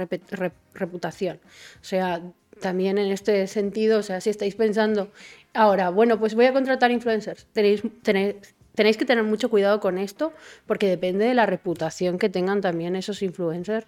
reputación. 0.73 1.39
O 1.81 1.83
sea, 1.83 2.21
también 2.61 2.97
en 2.97 3.11
este 3.11 3.47
sentido, 3.47 3.99
o 3.99 4.03
sea, 4.03 4.21
si 4.21 4.29
estáis 4.29 4.55
pensando, 4.55 5.11
ahora, 5.53 5.89
bueno, 5.89 6.19
pues 6.19 6.35
voy 6.35 6.45
a 6.45 6.53
contratar 6.53 6.91
influencers, 6.91 7.47
tenéis, 7.53 7.81
tenéis, 8.01 8.35
tenéis 8.77 8.95
que 8.95 9.05
tener 9.05 9.23
mucho 9.25 9.49
cuidado 9.49 9.81
con 9.81 9.97
esto, 9.97 10.31
porque 10.67 10.87
depende 10.87 11.25
de 11.25 11.33
la 11.33 11.45
reputación 11.47 12.17
que 12.17 12.29
tengan 12.29 12.61
también 12.61 12.95
esos 12.95 13.21
influencers. 13.23 13.87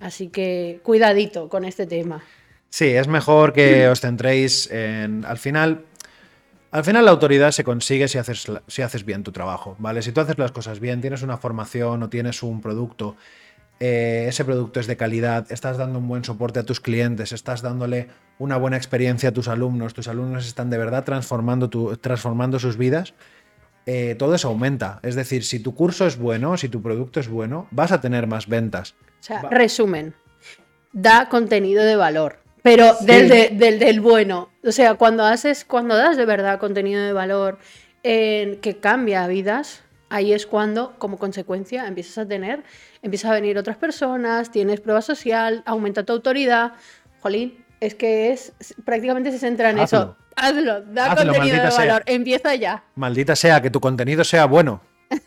Así 0.00 0.28
que 0.28 0.80
cuidadito 0.82 1.48
con 1.48 1.64
este 1.64 1.86
tema. 1.86 2.22
Sí, 2.70 2.86
es 2.86 3.08
mejor 3.08 3.52
que 3.52 3.88
os 3.88 4.00
centréis 4.00 4.70
en. 4.70 5.24
Al 5.26 5.36
final. 5.38 5.84
Al 6.70 6.84
final 6.84 7.04
la 7.04 7.10
autoridad 7.10 7.50
se 7.50 7.64
consigue 7.64 8.08
si 8.08 8.16
haces, 8.16 8.46
si 8.66 8.80
haces 8.80 9.04
bien 9.04 9.22
tu 9.22 9.30
trabajo, 9.30 9.76
¿vale? 9.78 10.00
Si 10.00 10.10
tú 10.10 10.22
haces 10.22 10.38
las 10.38 10.52
cosas 10.52 10.80
bien, 10.80 11.02
tienes 11.02 11.20
una 11.20 11.36
formación 11.36 12.02
o 12.02 12.08
tienes 12.08 12.42
un 12.42 12.62
producto, 12.62 13.14
eh, 13.78 14.24
ese 14.26 14.42
producto 14.46 14.80
es 14.80 14.86
de 14.86 14.96
calidad, 14.96 15.52
estás 15.52 15.76
dando 15.76 15.98
un 15.98 16.08
buen 16.08 16.24
soporte 16.24 16.60
a 16.60 16.62
tus 16.62 16.80
clientes, 16.80 17.32
estás 17.32 17.60
dándole 17.60 18.08
una 18.38 18.56
buena 18.56 18.78
experiencia 18.78 19.28
a 19.28 19.32
tus 19.32 19.48
alumnos, 19.48 19.92
tus 19.92 20.08
alumnos 20.08 20.46
están 20.46 20.70
de 20.70 20.78
verdad 20.78 21.04
transformando, 21.04 21.68
tu- 21.68 21.94
transformando 21.98 22.58
sus 22.58 22.78
vidas, 22.78 23.12
eh, 23.86 24.14
todo 24.18 24.34
eso 24.34 24.48
aumenta. 24.48 25.00
Es 25.02 25.14
decir, 25.14 25.44
si 25.44 25.58
tu 25.60 25.74
curso 25.74 26.06
es 26.06 26.16
bueno, 26.18 26.56
si 26.56 26.68
tu 26.68 26.82
producto 26.82 27.20
es 27.20 27.28
bueno, 27.28 27.66
vas 27.70 27.92
a 27.92 28.00
tener 28.00 28.26
más 28.26 28.46
ventas. 28.48 28.94
O 29.20 29.22
sea, 29.24 29.42
Va- 29.42 29.50
resumen, 29.50 30.14
da 30.92 31.28
contenido 31.28 31.82
de 31.84 31.96
valor, 31.96 32.38
pero 32.62 32.94
Sí. 32.94 33.06
del, 33.06 33.28
de- 33.28 33.48
del, 33.52 33.78
del 33.78 34.00
bueno. 34.00 34.50
O 34.64 34.72
sea, 34.72 34.94
cuando 34.94 35.24
haces, 35.24 35.64
cuando 35.64 35.96
das 35.96 36.16
de 36.16 36.26
verdad 36.26 36.58
contenido 36.60 37.02
de 37.02 37.12
valor 37.12 37.58
en- 38.02 38.60
que 38.60 38.76
cambia 38.78 39.26
vidas, 39.26 39.82
ahí 40.10 40.32
es 40.32 40.46
cuando, 40.46 40.94
como 40.98 41.18
consecuencia, 41.18 41.86
empiezas 41.86 42.18
a 42.18 42.26
tener, 42.28 42.62
empiezas 43.00 43.30
a 43.30 43.34
venir 43.34 43.56
otras 43.58 43.76
personas, 43.78 44.50
tienes 44.50 44.80
prueba 44.80 45.00
social, 45.02 45.62
aumenta 45.66 46.04
tu 46.04 46.12
autoridad. 46.12 46.72
jolín, 47.20 47.64
es 47.82 47.96
que 47.96 48.32
es 48.32 48.52
prácticamente 48.84 49.32
se 49.32 49.38
centra 49.38 49.70
en 49.70 49.80
Hazlo. 49.80 49.98
eso. 49.98 50.16
Hazlo, 50.36 50.80
da 50.82 51.12
Hazlo, 51.12 51.32
contenido 51.32 51.64
de 51.64 51.70
sea. 51.70 51.78
valor, 51.78 52.02
empieza 52.06 52.54
ya. 52.54 52.84
Maldita 52.94 53.34
sea, 53.36 53.60
que 53.60 53.70
tu 53.70 53.80
contenido 53.80 54.24
sea 54.24 54.46
bueno. 54.46 54.80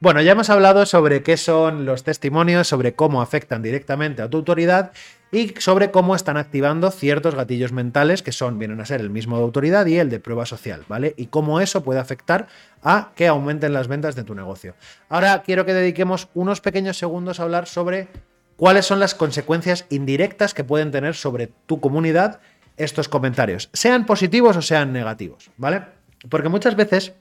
Bueno, 0.00 0.20
ya 0.20 0.32
hemos 0.32 0.50
hablado 0.50 0.84
sobre 0.84 1.22
qué 1.22 1.38
son 1.38 1.86
los 1.86 2.04
testimonios, 2.04 2.68
sobre 2.68 2.94
cómo 2.94 3.22
afectan 3.22 3.62
directamente 3.62 4.20
a 4.20 4.28
tu 4.28 4.36
autoridad 4.36 4.92
y 5.32 5.54
sobre 5.58 5.90
cómo 5.90 6.14
están 6.14 6.36
activando 6.36 6.90
ciertos 6.90 7.34
gatillos 7.34 7.72
mentales 7.72 8.22
que 8.22 8.30
son, 8.30 8.58
vienen 8.58 8.82
a 8.82 8.84
ser 8.84 9.00
el 9.00 9.08
mismo 9.08 9.38
de 9.38 9.44
autoridad 9.44 9.86
y 9.86 9.96
el 9.96 10.10
de 10.10 10.20
prueba 10.20 10.44
social, 10.44 10.84
¿vale? 10.88 11.14
Y 11.16 11.28
cómo 11.28 11.58
eso 11.58 11.82
puede 11.84 12.00
afectar 12.00 12.48
a 12.82 13.12
que 13.16 13.28
aumenten 13.28 13.72
las 13.72 13.88
ventas 13.88 14.14
de 14.14 14.24
tu 14.24 14.34
negocio. 14.34 14.74
Ahora 15.08 15.42
quiero 15.42 15.64
que 15.64 15.72
dediquemos 15.72 16.28
unos 16.34 16.60
pequeños 16.60 16.98
segundos 16.98 17.40
a 17.40 17.44
hablar 17.44 17.66
sobre 17.66 18.08
cuáles 18.56 18.86
son 18.86 19.00
las 19.00 19.14
consecuencias 19.14 19.86
indirectas 19.90 20.54
que 20.54 20.64
pueden 20.64 20.90
tener 20.90 21.14
sobre 21.14 21.48
tu 21.66 21.80
comunidad 21.80 22.40
estos 22.76 23.08
comentarios, 23.08 23.70
sean 23.72 24.06
positivos 24.06 24.56
o 24.56 24.62
sean 24.62 24.92
negativos, 24.92 25.50
¿vale? 25.56 25.82
Porque 26.28 26.48
muchas 26.48 26.74
veces 26.74 27.14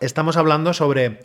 estamos 0.00 0.36
hablando 0.36 0.72
sobre 0.72 1.20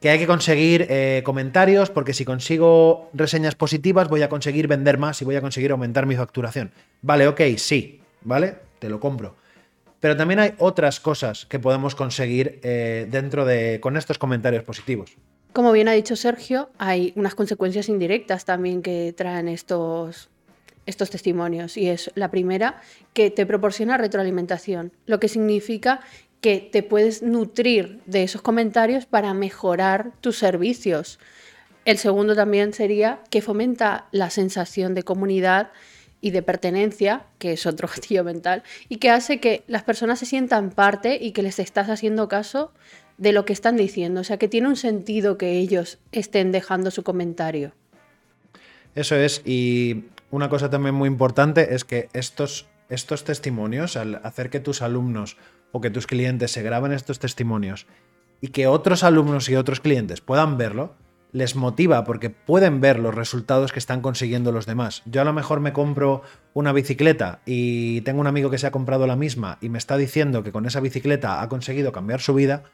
que 0.00 0.10
hay 0.10 0.18
que 0.18 0.26
conseguir 0.26 0.86
eh, 0.90 1.22
comentarios 1.24 1.90
porque 1.90 2.12
si 2.12 2.24
consigo 2.24 3.08
reseñas 3.14 3.54
positivas 3.54 4.08
voy 4.08 4.22
a 4.22 4.28
conseguir 4.28 4.66
vender 4.66 4.98
más 4.98 5.22
y 5.22 5.24
voy 5.24 5.36
a 5.36 5.40
conseguir 5.40 5.70
aumentar 5.70 6.06
mi 6.06 6.16
facturación. 6.16 6.72
Vale, 7.02 7.28
ok, 7.28 7.40
sí, 7.56 8.00
¿vale? 8.22 8.56
Te 8.80 8.88
lo 8.88 8.98
compro. 8.98 9.36
Pero 10.00 10.16
también 10.16 10.40
hay 10.40 10.54
otras 10.58 10.98
cosas 10.98 11.46
que 11.46 11.60
podemos 11.60 11.94
conseguir 11.94 12.58
eh, 12.64 13.06
dentro 13.08 13.44
de 13.44 13.78
con 13.80 13.96
estos 13.96 14.18
comentarios 14.18 14.64
positivos. 14.64 15.16
Como 15.52 15.72
bien 15.72 15.88
ha 15.88 15.92
dicho 15.92 16.16
Sergio, 16.16 16.70
hay 16.78 17.12
unas 17.14 17.34
consecuencias 17.34 17.88
indirectas 17.90 18.46
también 18.46 18.80
que 18.80 19.12
traen 19.14 19.48
estos, 19.48 20.30
estos 20.86 21.10
testimonios. 21.10 21.76
Y 21.76 21.90
es 21.90 22.10
la 22.14 22.30
primera, 22.30 22.80
que 23.12 23.30
te 23.30 23.44
proporciona 23.44 23.98
retroalimentación, 23.98 24.92
lo 25.04 25.20
que 25.20 25.28
significa 25.28 26.00
que 26.40 26.58
te 26.72 26.82
puedes 26.82 27.22
nutrir 27.22 28.00
de 28.06 28.22
esos 28.22 28.40
comentarios 28.40 29.04
para 29.04 29.34
mejorar 29.34 30.12
tus 30.20 30.38
servicios. 30.38 31.18
El 31.84 31.98
segundo 31.98 32.34
también 32.34 32.72
sería 32.72 33.20
que 33.28 33.42
fomenta 33.42 34.06
la 34.10 34.30
sensación 34.30 34.94
de 34.94 35.02
comunidad 35.02 35.70
y 36.20 36.30
de 36.30 36.42
pertenencia, 36.42 37.26
que 37.38 37.52
es 37.52 37.66
otro 37.66 37.88
gatillo 37.94 38.24
mental, 38.24 38.62
y 38.88 38.96
que 38.96 39.10
hace 39.10 39.38
que 39.38 39.64
las 39.66 39.82
personas 39.82 40.18
se 40.18 40.26
sientan 40.26 40.70
parte 40.70 41.18
y 41.20 41.32
que 41.32 41.42
les 41.42 41.58
estás 41.58 41.90
haciendo 41.90 42.28
caso 42.28 42.72
de 43.18 43.32
lo 43.32 43.44
que 43.44 43.52
están 43.52 43.76
diciendo. 43.76 44.20
O 44.20 44.24
sea, 44.24 44.38
que 44.38 44.48
tiene 44.48 44.68
un 44.68 44.76
sentido 44.76 45.38
que 45.38 45.58
ellos 45.58 45.98
estén 46.12 46.52
dejando 46.52 46.90
su 46.90 47.02
comentario. 47.02 47.72
Eso 48.94 49.16
es, 49.16 49.42
y 49.44 50.04
una 50.30 50.48
cosa 50.48 50.70
también 50.70 50.94
muy 50.94 51.08
importante 51.08 51.74
es 51.74 51.84
que 51.84 52.08
estos, 52.12 52.68
estos 52.88 53.24
testimonios, 53.24 53.96
al 53.96 54.16
hacer 54.22 54.50
que 54.50 54.60
tus 54.60 54.82
alumnos 54.82 55.36
o 55.72 55.80
que 55.80 55.90
tus 55.90 56.06
clientes 56.06 56.50
se 56.50 56.62
graben 56.62 56.92
estos 56.92 57.18
testimonios 57.18 57.86
y 58.40 58.48
que 58.48 58.66
otros 58.66 59.04
alumnos 59.04 59.48
y 59.48 59.56
otros 59.56 59.80
clientes 59.80 60.20
puedan 60.20 60.58
verlo, 60.58 60.94
les 61.32 61.56
motiva 61.56 62.04
porque 62.04 62.30
pueden 62.30 62.80
ver 62.80 62.98
los 62.98 63.14
resultados 63.14 63.72
que 63.72 63.78
están 63.78 64.02
consiguiendo 64.02 64.52
los 64.52 64.66
demás. 64.66 65.02
Yo 65.06 65.22
a 65.22 65.24
lo 65.24 65.32
mejor 65.32 65.60
me 65.60 65.72
compro 65.72 66.22
una 66.52 66.72
bicicleta 66.72 67.40
y 67.46 68.02
tengo 68.02 68.20
un 68.20 68.26
amigo 68.26 68.50
que 68.50 68.58
se 68.58 68.66
ha 68.66 68.70
comprado 68.70 69.06
la 69.06 69.16
misma 69.16 69.58
y 69.60 69.70
me 69.70 69.78
está 69.78 69.96
diciendo 69.96 70.42
que 70.42 70.52
con 70.52 70.66
esa 70.66 70.80
bicicleta 70.80 71.40
ha 71.40 71.48
conseguido 71.48 71.90
cambiar 71.92 72.20
su 72.20 72.34
vida. 72.34 72.64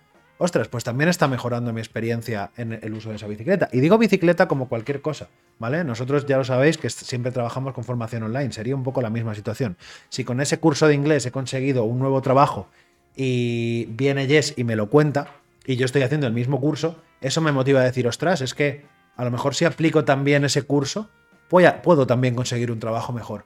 Ostras, 0.41 0.69
pues 0.69 0.85
también 0.85 1.11
está 1.11 1.27
mejorando 1.27 1.73
mi 1.73 1.81
experiencia 1.81 2.53
en 2.57 2.79
el 2.81 2.95
uso 2.95 3.11
de 3.11 3.17
esa 3.17 3.27
bicicleta. 3.27 3.69
Y 3.73 3.81
digo 3.81 3.99
bicicleta 3.99 4.47
como 4.47 4.69
cualquier 4.69 5.03
cosa, 5.03 5.29
¿vale? 5.59 5.83
Nosotros 5.83 6.27
ya 6.27 6.37
lo 6.37 6.45
sabéis 6.45 6.79
que 6.79 6.89
siempre 6.89 7.33
trabajamos 7.33 7.75
con 7.75 7.83
formación 7.83 8.23
online, 8.23 8.53
sería 8.53 8.77
un 8.77 8.85
poco 8.85 9.03
la 9.03 9.11
misma 9.11 9.35
situación. 9.35 9.77
Si 10.11 10.23
con 10.23 10.41
ese 10.41 10.59
curso 10.59 10.87
de 10.87 10.95
inglés 10.95 11.27
he 11.27 11.33
conseguido 11.33 11.83
un 11.85 11.99
nuevo 11.99 12.23
trabajo 12.23 12.69
y 13.17 13.87
viene 13.91 14.29
Jess 14.29 14.55
y 14.57 14.63
me 14.63 14.77
lo 14.77 14.89
cuenta, 14.91 15.27
y 15.67 15.75
yo 15.75 15.85
estoy 15.85 16.03
haciendo 16.03 16.29
el 16.29 16.33
mismo 16.33 16.61
curso, 16.61 17.03
eso 17.21 17.41
me 17.41 17.51
motiva 17.51 17.81
a 17.81 17.85
decir, 17.85 18.07
ostras, 18.07 18.41
es 18.41 18.55
que 18.55 18.87
a 19.17 19.25
lo 19.25 19.33
mejor 19.33 19.57
si 19.57 19.65
aplico 19.65 20.05
también 20.05 20.45
ese 20.45 20.63
curso, 20.63 21.11
puedo 21.49 22.07
también 22.07 22.37
conseguir 22.37 22.71
un 22.71 22.79
trabajo 22.79 23.13
mejor. 23.13 23.45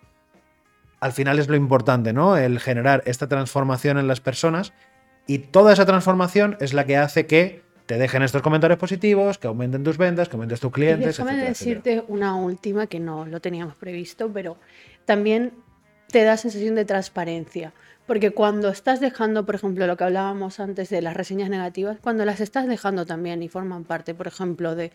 Al 1.00 1.12
final 1.12 1.38
es 1.38 1.48
lo 1.48 1.56
importante, 1.56 2.12
¿no? 2.12 2.36
El 2.36 2.60
generar 2.60 3.02
esta 3.06 3.28
transformación 3.28 3.96
en 3.96 4.06
las 4.06 4.20
personas 4.20 4.74
y 5.26 5.38
toda 5.38 5.72
esa 5.72 5.86
transformación 5.86 6.56
es 6.60 6.74
la 6.74 6.84
que 6.84 6.96
hace 6.96 7.26
que 7.26 7.62
te 7.86 7.98
dejen 7.98 8.22
estos 8.22 8.42
comentarios 8.42 8.78
positivos, 8.78 9.38
que 9.38 9.48
aumenten 9.48 9.82
tus 9.84 9.98
ventas, 9.98 10.28
que 10.28 10.36
aumentes 10.36 10.60
tus 10.60 10.70
Y 10.70 10.72
clientes. 10.72 11.16
déjame 11.16 11.32
etcétera, 11.32 11.50
etcétera. 11.50 11.74
decirte 11.84 12.12
una 12.12 12.36
última 12.36 12.86
que 12.86 13.00
no 13.00 13.26
lo 13.26 13.40
teníamos 13.40 13.74
previsto, 13.76 14.32
pero 14.32 14.56
también 15.04 15.52
te 16.08 16.22
da 16.24 16.36
sensación 16.36 16.74
de 16.74 16.84
transparencia. 16.84 17.72
Porque 18.06 18.32
cuando 18.32 18.68
estás 18.68 18.98
dejando, 18.98 19.46
por 19.46 19.54
ejemplo, 19.54 19.86
lo 19.86 19.96
que 19.96 20.04
hablábamos 20.04 20.58
antes 20.58 20.90
de 20.90 21.00
las 21.02 21.16
reseñas 21.16 21.48
negativas, 21.48 21.98
cuando 22.00 22.24
las 22.24 22.40
estás 22.40 22.66
dejando 22.66 23.06
también 23.06 23.42
y 23.42 23.48
forman 23.48 23.84
parte, 23.84 24.12
por 24.12 24.26
ejemplo, 24.26 24.74
de, 24.74 24.90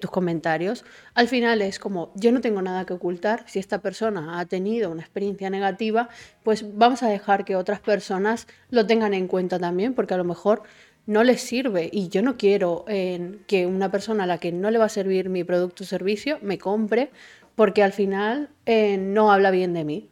tus 0.00 0.10
comentarios, 0.10 0.84
al 1.14 1.28
final 1.28 1.60
es 1.60 1.78
como, 1.78 2.10
yo 2.14 2.32
no 2.32 2.40
tengo 2.40 2.62
nada 2.62 2.86
que 2.86 2.94
ocultar, 2.94 3.44
si 3.46 3.58
esta 3.58 3.82
persona 3.82 4.40
ha 4.40 4.46
tenido 4.46 4.90
una 4.90 5.02
experiencia 5.02 5.50
negativa, 5.50 6.08
pues 6.42 6.64
vamos 6.74 7.02
a 7.02 7.08
dejar 7.08 7.44
que 7.44 7.54
otras 7.54 7.80
personas 7.80 8.46
lo 8.70 8.86
tengan 8.86 9.12
en 9.12 9.28
cuenta 9.28 9.58
también, 9.58 9.92
porque 9.92 10.14
a 10.14 10.16
lo 10.18 10.24
mejor 10.24 10.62
no 11.04 11.24
les 11.24 11.42
sirve 11.42 11.90
y 11.92 12.08
yo 12.08 12.22
no 12.22 12.36
quiero 12.36 12.84
que 12.86 13.66
una 13.66 13.90
persona 13.90 14.24
a 14.24 14.26
la 14.26 14.38
que 14.38 14.52
no 14.52 14.70
le 14.70 14.78
va 14.78 14.86
a 14.86 14.88
servir 14.88 15.28
mi 15.28 15.44
producto 15.44 15.84
o 15.84 15.86
servicio 15.86 16.38
me 16.42 16.58
compre 16.58 17.10
porque 17.56 17.82
al 17.82 17.92
final 17.92 18.50
eh, 18.66 18.96
no 18.96 19.32
habla 19.32 19.50
bien 19.50 19.74
de 19.74 19.84
mí. 19.84 20.08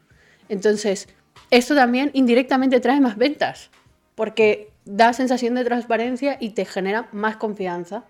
Entonces, 0.49 1.09
esto 1.51 1.75
también 1.75 2.11
indirectamente 2.15 2.81
trae 2.81 3.01
más 3.01 3.17
ventas 3.17 3.71
porque 4.15 4.71
da 4.85 5.13
sensación 5.13 5.55
de 5.55 5.65
transparencia 5.65 6.37
y 6.41 6.51
te 6.51 6.65
genera 6.65 7.09
más 7.13 7.37
confianza. 7.37 8.05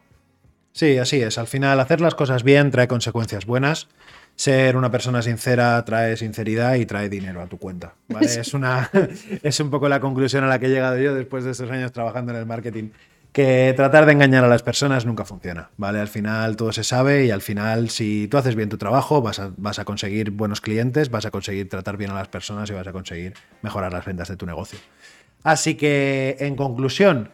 Sí, 0.73 0.99
así 0.99 1.21
es. 1.21 1.39
Al 1.39 1.47
final, 1.47 1.79
hacer 1.81 2.01
las 2.01 2.15
cosas 2.15 2.43
bien 2.43 2.71
trae 2.71 2.89
consecuencias 2.89 3.47
buenas. 3.47 3.89
Ser 4.37 4.77
una 4.77 4.91
persona 4.91 5.23
sincera 5.23 5.85
trae 5.85 6.17
sinceridad 6.17 6.75
y 6.77 6.87
trae 6.87 7.09
dinero 7.09 7.43
a 7.43 7.47
tu 7.47 7.59
cuenta. 7.59 7.95
¿vale? 8.09 8.27
Es, 8.41 8.55
una, 8.55 8.91
es 9.43 9.61
un 9.61 9.71
poco 9.71 9.89
la 9.89 10.01
conclusión 10.01 10.45
a 10.45 10.49
la 10.49 10.59
que 10.59 10.67
he 10.67 10.71
llegado 10.71 10.99
yo 10.99 11.15
después 11.15 11.45
de 11.45 11.53
estos 11.53 11.71
años 11.71 11.93
trabajando 11.93 12.33
en 12.33 12.39
el 12.39 12.47
marketing. 12.47 12.91
Que 13.33 13.73
tratar 13.77 14.07
de 14.07 14.13
engañar 14.13 14.45
a 14.45 14.49
las 14.49 14.63
personas 14.63 15.07
nunca 15.07 15.25
funciona. 15.25 15.71
¿vale? 15.77 16.01
Al 16.01 16.09
final 16.09 16.57
todo 16.57 16.73
se 16.73 16.83
sabe 16.83 17.27
y 17.27 17.31
al 17.31 17.43
final, 17.43 17.91
si 17.91 18.27
tú 18.29 18.39
haces 18.39 18.57
bien 18.57 18.69
tu 18.69 18.77
trabajo, 18.77 19.23
vas 19.23 19.39
a, 19.39 19.85
conseguir 19.85 20.31
buenos 20.33 20.61
clientes, 20.61 21.11
vas 21.11 21.27
a 21.27 21.31
conseguir 21.31 21.69
tratar 21.69 21.97
bien 21.97 22.11
a 22.11 22.15
las 22.15 22.29
personas 22.29 22.69
y 22.71 22.73
vas 22.73 22.87
a 22.87 22.93
conseguir 22.93 23.35
mejorar 23.63 23.93
las 23.93 24.05
ventas 24.05 24.29
de 24.29 24.37
tu 24.37 24.47
negocio. 24.47 24.79
Así 25.45 25.77
que, 25.77 26.37
en 26.41 26.57
conclusión, 26.57 27.31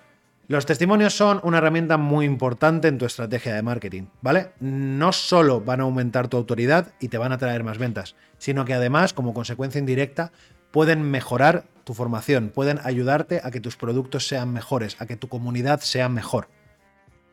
los 0.49 0.65
testimonios 0.65 1.13
son 1.13 1.41
una 1.43 1.59
herramienta 1.59 1.97
muy 1.97 2.25
importante 2.25 2.87
en 2.87 2.99
tu 2.99 3.05
estrategia 3.05 3.55
de 3.55 3.63
marketing, 3.63 4.05
¿vale? 4.23 4.53
No 4.61 5.11
solo 5.13 5.61
van 5.61 5.81
a 5.81 5.83
aumentar 5.83 6.29
tu 6.29 6.37
autoridad 6.37 6.93
y 7.01 7.09
te 7.09 7.19
van 7.19 7.33
a 7.33 7.39
traer 7.39 7.65
más 7.65 7.79
ventas, 7.79 8.15
sino 8.39 8.65
que 8.65 8.73
además, 8.73 9.13
como 9.13 9.35
consecuencia 9.35 9.81
indirecta, 9.81 10.31
pueden 10.77 11.11
mejorar 11.11 11.65
tu 11.85 11.95
formación, 11.95 12.51
pueden 12.51 12.81
ayudarte 12.85 13.41
a 13.43 13.51
que 13.51 13.63
tus 13.63 13.77
productos 13.77 14.29
sean 14.29 14.53
mejores, 14.53 15.01
a 15.01 15.07
que 15.07 15.17
tu 15.17 15.27
comunidad 15.27 15.81
sea 15.81 16.11
mejor. 16.11 16.49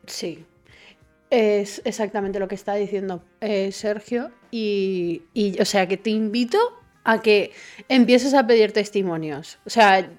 Sí, 0.06 0.46
es 1.28 1.82
exactamente 1.84 2.38
lo 2.38 2.48
que 2.48 2.54
está 2.54 2.72
diciendo 2.72 3.22
eh, 3.42 3.70
Sergio 3.70 4.30
y, 4.50 5.24
y, 5.34 5.60
o 5.60 5.66
sea, 5.66 5.86
que 5.86 5.98
te 5.98 6.08
invito 6.08 6.58
a 7.04 7.20
que 7.20 7.52
empieces 7.90 8.32
a 8.32 8.46
pedir 8.46 8.72
testimonios. 8.72 9.58
O 9.66 9.68
sea, 9.68 10.10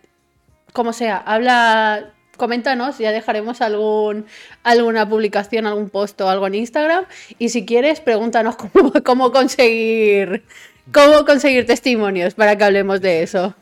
como 0.71 0.93
sea, 0.93 1.17
habla, 1.17 2.13
coméntanos, 2.37 2.99
ya 2.99 3.11
dejaremos 3.11 3.59
algún, 3.61 4.27
alguna 4.61 5.09
publicación, 5.09 5.65
algún 5.65 5.89
post 5.89 6.21
o 6.21 6.29
algo 6.29 6.45
en 6.45 6.53
Instagram. 6.53 7.05
Y 7.39 7.49
si 7.49 7.65
quieres, 7.65 8.01
pregúntanos 8.01 8.55
cómo, 8.71 8.93
cómo 9.03 9.31
conseguir 9.31 10.43
cómo 10.91 11.25
conseguir 11.25 11.65
testimonios 11.65 12.33
para 12.33 12.57
que 12.57 12.63
hablemos 12.63 13.01
de 13.01 13.23
eso. 13.23 13.55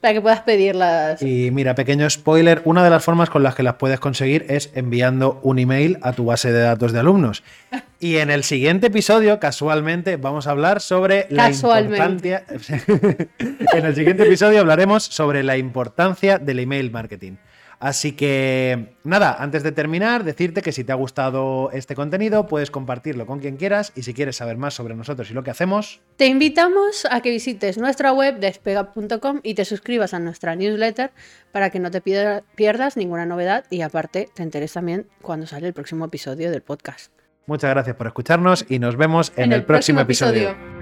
Para 0.00 0.14
que 0.14 0.20
puedas 0.20 0.40
pedirlas. 0.40 1.22
Y 1.22 1.50
mira, 1.52 1.76
pequeño 1.76 2.10
spoiler, 2.10 2.60
una 2.64 2.82
de 2.82 2.90
las 2.90 3.04
formas 3.04 3.30
con 3.30 3.44
las 3.44 3.54
que 3.54 3.62
las 3.62 3.74
puedes 3.74 4.00
conseguir 4.00 4.46
es 4.48 4.70
enviando 4.74 5.38
un 5.44 5.60
email 5.60 5.98
a 6.02 6.12
tu 6.12 6.24
base 6.24 6.50
de 6.50 6.60
datos 6.60 6.92
de 6.92 6.98
alumnos. 6.98 7.44
Y 8.00 8.16
en 8.16 8.32
el 8.32 8.42
siguiente 8.42 8.88
episodio, 8.88 9.38
casualmente, 9.38 10.16
vamos 10.16 10.48
a 10.48 10.50
hablar 10.50 10.80
sobre 10.80 11.28
la 11.30 11.50
importancia. 11.50 12.44
en 13.38 13.86
el 13.86 13.94
siguiente 13.94 14.24
episodio 14.24 14.58
hablaremos 14.58 15.04
sobre 15.04 15.44
la 15.44 15.56
importancia 15.56 16.38
del 16.38 16.58
email 16.58 16.90
marketing. 16.90 17.36
Así 17.84 18.12
que, 18.12 18.94
nada, 19.02 19.34
antes 19.40 19.64
de 19.64 19.72
terminar, 19.72 20.22
decirte 20.22 20.62
que 20.62 20.70
si 20.70 20.84
te 20.84 20.92
ha 20.92 20.94
gustado 20.94 21.68
este 21.72 21.96
contenido, 21.96 22.46
puedes 22.46 22.70
compartirlo 22.70 23.26
con 23.26 23.40
quien 23.40 23.56
quieras 23.56 23.92
y 23.96 24.04
si 24.04 24.14
quieres 24.14 24.36
saber 24.36 24.56
más 24.56 24.74
sobre 24.74 24.94
nosotros 24.94 25.28
y 25.32 25.34
lo 25.34 25.42
que 25.42 25.50
hacemos, 25.50 26.00
Te 26.16 26.26
invitamos 26.26 27.08
a 27.10 27.20
que 27.22 27.30
visites 27.30 27.78
nuestra 27.78 28.12
web 28.12 28.38
despega.com 28.38 29.40
y 29.42 29.54
te 29.54 29.64
suscribas 29.64 30.14
a 30.14 30.20
nuestra 30.20 30.54
newsletter 30.54 31.10
para 31.50 31.70
que 31.70 31.80
no 31.80 31.90
te 31.90 32.00
pier- 32.00 32.44
pierdas 32.54 32.96
ninguna 32.96 33.26
novedad 33.26 33.64
y 33.68 33.80
aparte 33.82 34.28
te 34.32 34.44
enteres 34.44 34.72
también 34.74 35.08
cuando 35.20 35.48
sale 35.48 35.66
el 35.66 35.74
próximo 35.74 36.04
episodio 36.04 36.52
del 36.52 36.62
podcast. 36.62 37.10
muchas 37.46 37.70
gracias 37.70 37.96
por 37.96 38.06
escucharnos 38.06 38.64
y 38.68 38.78
nos 38.78 38.94
vemos 38.96 39.32
en, 39.36 39.52
el, 39.52 39.64
próximo 39.64 40.00
episodio. 40.00 40.81